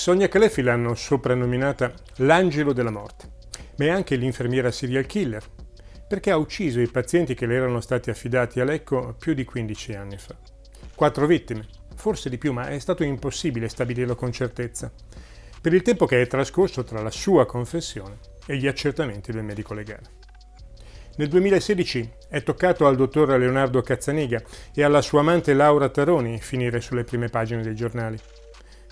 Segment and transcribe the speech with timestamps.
[0.00, 3.32] Sonia Calefi l'hanno soprannominata l'angelo della morte,
[3.76, 5.44] ma è anche l'infermiera serial killer,
[6.08, 9.92] perché ha ucciso i pazienti che le erano stati affidati a Lecco più di 15
[9.92, 10.34] anni fa.
[10.94, 11.66] Quattro vittime,
[11.96, 14.90] forse di più, ma è stato impossibile stabilirlo con certezza,
[15.60, 19.74] per il tempo che è trascorso tra la sua confessione e gli accertamenti del medico
[19.74, 20.18] legale.
[21.16, 24.42] Nel 2016 è toccato al dottor Leonardo Cazzaniga
[24.74, 28.18] e alla sua amante Laura Taroni finire sulle prime pagine dei giornali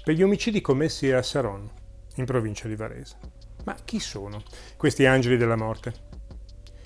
[0.09, 1.71] per gli omicidi commessi a Saron,
[2.15, 3.19] in provincia di Varese.
[3.67, 4.43] Ma chi sono
[4.79, 5.93] questi angeli della morte?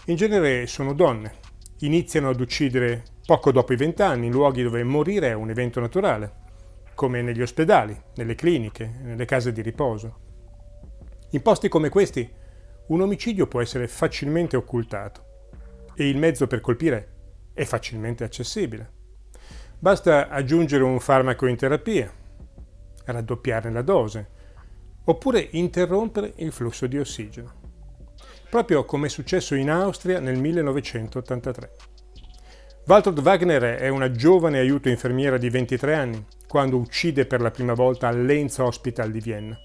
[0.07, 1.35] In genere sono donne.
[1.83, 6.33] Iniziano ad uccidere poco dopo i vent'anni in luoghi dove morire è un evento naturale,
[6.97, 10.19] come negli ospedali, nelle cliniche, nelle case di riposo.
[11.31, 12.29] In posti come questi,
[12.89, 15.25] un omicidio può essere facilmente occultato
[15.95, 17.13] e il mezzo per colpire
[17.53, 18.91] è facilmente accessibile.
[19.79, 22.13] Basta aggiungere un farmaco in terapia,
[23.05, 24.29] raddoppiare la dose,
[25.05, 27.53] oppure interrompere il flusso di ossigeno,
[28.49, 31.71] proprio come è successo in Austria nel 1983.
[32.85, 37.75] Waltraud Wagner è una giovane aiuto infermiera di 23 anni quando uccide per la prima
[37.75, 39.57] volta al Lenz Hospital di Vienna.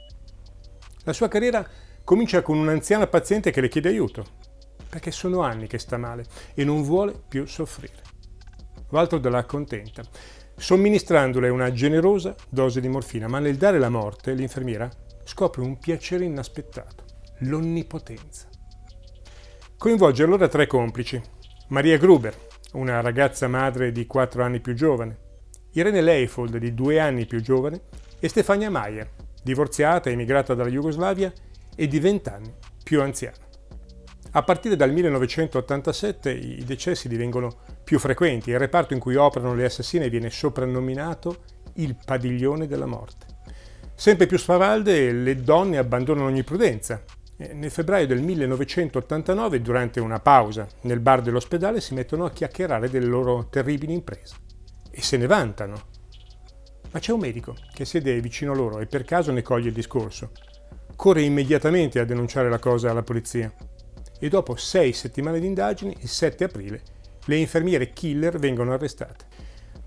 [1.04, 1.68] La sua carriera
[2.04, 4.26] comincia con un'anziana paziente che le chiede aiuto,
[4.88, 8.04] perché sono anni che sta male e non vuole più soffrire.
[8.90, 10.04] Waltraud la accontenta
[10.58, 14.90] somministrandole una generosa dose di morfina, ma nel dare la morte l'infermiera
[15.24, 17.04] scopre un piacere inaspettato,
[17.40, 18.48] l'onnipotenza.
[19.78, 21.22] Coinvolge allora tre complici.
[21.68, 22.36] Maria Gruber,
[22.74, 25.26] una ragazza madre di quattro anni più giovane,
[25.74, 27.82] Irene Leifold, di due anni più giovane,
[28.20, 29.08] e Stefania Maier,
[29.44, 31.32] divorziata, emigrata dalla Jugoslavia
[31.76, 32.52] e di vent'anni
[32.84, 33.47] più anziana.
[34.32, 39.56] A partire dal 1987 i decessi divengono più frequenti e il reparto in cui operano
[39.56, 41.44] le assassine viene soprannominato
[41.76, 43.26] il padiglione della morte.
[43.96, 47.04] Sempre più spavalde, le donne abbandonano ogni prudenza.
[47.38, 53.06] Nel febbraio del 1989, durante una pausa nel bar dell'ospedale, si mettono a chiacchierare delle
[53.06, 54.36] loro terribili imprese
[54.92, 55.82] e se ne vantano.
[56.92, 59.74] Ma c'è un medico che siede vicino a loro e per caso ne coglie il
[59.74, 60.32] discorso.
[60.96, 63.54] Corre immediatamente a denunciare la cosa alla polizia
[64.20, 66.82] e dopo sei settimane di indagini, il 7 aprile,
[67.26, 69.26] le infermiere killer vengono arrestate.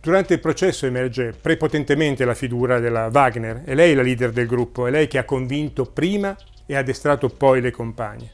[0.01, 4.87] Durante il processo emerge prepotentemente la figura della Wagner, è lei la leader del gruppo,
[4.87, 8.33] è lei che ha convinto prima e addestrato poi le compagne.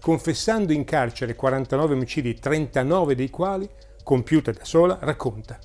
[0.00, 3.68] Confessando in carcere 49 omicidi, 39 dei quali,
[4.04, 5.58] compiute da sola, racconta.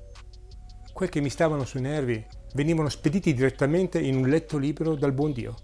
[0.92, 5.32] Quel che mi stavano sui nervi venivano spediti direttamente in un letto libero dal buon
[5.32, 5.56] Dio.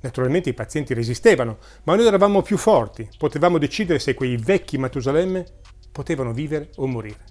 [0.00, 5.44] Naturalmente i pazienti resistevano, ma noi eravamo più forti, potevamo decidere se quei vecchi Matusalemme
[5.90, 7.24] potevano vivere o morire.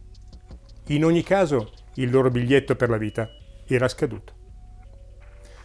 [0.87, 3.29] In ogni caso, il loro biglietto per la vita
[3.65, 4.33] era scaduto.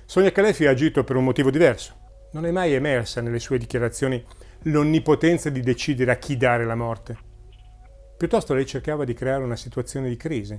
[0.04, 1.94] Sonia Calefi ha agito per un motivo diverso.
[2.32, 4.24] Non è mai emersa nelle sue dichiarazioni
[4.62, 7.16] l'onnipotenza di decidere a chi dare la morte.
[8.16, 10.58] Piuttosto lei cercava di creare una situazione di crisi.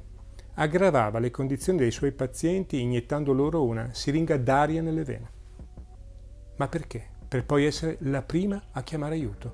[0.55, 5.31] Aggravava le condizioni dei suoi pazienti iniettando loro una siringa d'aria nelle vene.
[6.57, 7.09] Ma perché?
[7.27, 9.53] Per poi essere la prima a chiamare aiuto.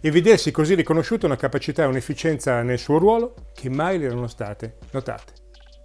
[0.00, 4.26] E vedersi così riconosciuta una capacità e un'efficienza nel suo ruolo che mai le erano
[4.26, 5.32] state notate.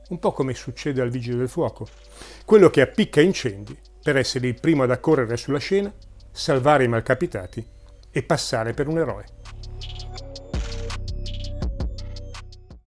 [0.10, 1.88] Un po' come succede al vigile del fuoco.
[2.44, 5.94] Quello che appicca incendi per essere il primo ad accorrere sulla scena,
[6.32, 7.66] salvare i malcapitati
[8.12, 9.26] e passare per un eroe.